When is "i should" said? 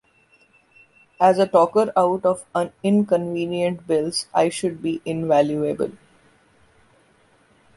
4.33-4.81